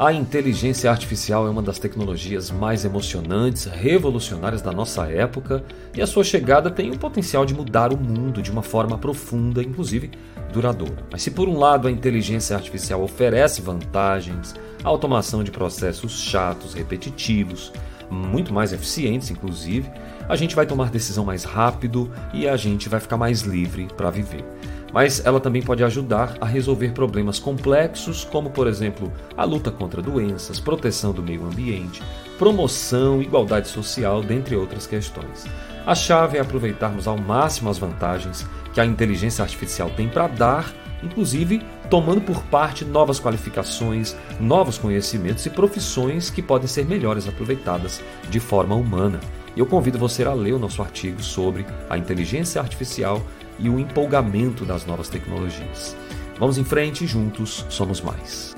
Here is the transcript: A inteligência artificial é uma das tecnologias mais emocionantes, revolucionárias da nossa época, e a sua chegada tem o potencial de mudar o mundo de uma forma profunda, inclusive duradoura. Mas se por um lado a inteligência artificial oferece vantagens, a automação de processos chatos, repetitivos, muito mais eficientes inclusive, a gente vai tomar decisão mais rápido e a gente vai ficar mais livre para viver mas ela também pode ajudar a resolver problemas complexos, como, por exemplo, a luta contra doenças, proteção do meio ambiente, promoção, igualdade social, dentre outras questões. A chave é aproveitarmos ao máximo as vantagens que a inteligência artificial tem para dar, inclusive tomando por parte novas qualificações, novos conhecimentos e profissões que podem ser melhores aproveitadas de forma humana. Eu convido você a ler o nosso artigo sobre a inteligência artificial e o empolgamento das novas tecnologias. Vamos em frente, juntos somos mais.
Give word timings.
A 0.00 0.14
inteligência 0.14 0.90
artificial 0.90 1.46
é 1.46 1.50
uma 1.50 1.60
das 1.60 1.78
tecnologias 1.78 2.50
mais 2.50 2.86
emocionantes, 2.86 3.66
revolucionárias 3.66 4.62
da 4.62 4.72
nossa 4.72 5.06
época, 5.06 5.62
e 5.94 6.00
a 6.00 6.06
sua 6.06 6.24
chegada 6.24 6.70
tem 6.70 6.90
o 6.90 6.98
potencial 6.98 7.44
de 7.44 7.52
mudar 7.52 7.92
o 7.92 7.98
mundo 7.98 8.40
de 8.40 8.50
uma 8.50 8.62
forma 8.62 8.96
profunda, 8.96 9.62
inclusive 9.62 10.10
duradoura. 10.54 11.04
Mas 11.12 11.20
se 11.20 11.30
por 11.30 11.50
um 11.50 11.58
lado 11.58 11.86
a 11.86 11.90
inteligência 11.90 12.56
artificial 12.56 13.02
oferece 13.02 13.60
vantagens, 13.60 14.54
a 14.82 14.88
automação 14.88 15.44
de 15.44 15.50
processos 15.50 16.12
chatos, 16.12 16.72
repetitivos, 16.72 17.70
muito 18.10 18.54
mais 18.54 18.72
eficientes 18.72 19.30
inclusive, 19.30 19.90
a 20.26 20.34
gente 20.34 20.56
vai 20.56 20.64
tomar 20.64 20.88
decisão 20.88 21.26
mais 21.26 21.44
rápido 21.44 22.10
e 22.32 22.48
a 22.48 22.56
gente 22.56 22.88
vai 22.88 23.00
ficar 23.00 23.18
mais 23.18 23.42
livre 23.42 23.86
para 23.98 24.08
viver 24.08 24.46
mas 24.92 25.24
ela 25.24 25.40
também 25.40 25.62
pode 25.62 25.84
ajudar 25.84 26.36
a 26.40 26.46
resolver 26.46 26.92
problemas 26.92 27.38
complexos, 27.38 28.24
como, 28.24 28.50
por 28.50 28.66
exemplo, 28.66 29.12
a 29.36 29.44
luta 29.44 29.70
contra 29.70 30.02
doenças, 30.02 30.60
proteção 30.60 31.12
do 31.12 31.22
meio 31.22 31.44
ambiente, 31.44 32.02
promoção, 32.38 33.20
igualdade 33.20 33.68
social, 33.68 34.22
dentre 34.22 34.56
outras 34.56 34.86
questões. 34.86 35.46
A 35.86 35.94
chave 35.94 36.38
é 36.38 36.40
aproveitarmos 36.40 37.06
ao 37.08 37.18
máximo 37.18 37.70
as 37.70 37.78
vantagens 37.78 38.46
que 38.72 38.80
a 38.80 38.86
inteligência 38.86 39.42
artificial 39.42 39.90
tem 39.90 40.08
para 40.08 40.26
dar, 40.28 40.72
inclusive 41.02 41.62
tomando 41.88 42.20
por 42.20 42.42
parte 42.44 42.84
novas 42.84 43.18
qualificações, 43.18 44.14
novos 44.38 44.78
conhecimentos 44.78 45.44
e 45.44 45.50
profissões 45.50 46.30
que 46.30 46.40
podem 46.40 46.68
ser 46.68 46.86
melhores 46.86 47.26
aproveitadas 47.26 48.00
de 48.28 48.38
forma 48.38 48.74
humana. 48.74 49.18
Eu 49.56 49.66
convido 49.66 49.98
você 49.98 50.22
a 50.22 50.32
ler 50.32 50.52
o 50.52 50.58
nosso 50.58 50.80
artigo 50.80 51.20
sobre 51.20 51.66
a 51.88 51.98
inteligência 51.98 52.60
artificial 52.60 53.20
e 53.60 53.68
o 53.68 53.78
empolgamento 53.78 54.64
das 54.64 54.86
novas 54.86 55.08
tecnologias. 55.08 55.96
Vamos 56.38 56.56
em 56.56 56.64
frente, 56.64 57.06
juntos 57.06 57.66
somos 57.68 58.00
mais. 58.00 58.48